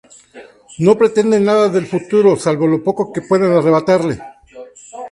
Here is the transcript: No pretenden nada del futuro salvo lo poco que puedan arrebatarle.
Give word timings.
No 0.85 0.93
pretenden 1.01 1.41
nada 1.49 1.69
del 1.69 1.85
futuro 1.85 2.35
salvo 2.35 2.65
lo 2.65 2.81
poco 2.83 3.13
que 3.13 3.21
puedan 3.29 3.51
arrebatarle. 3.51 4.17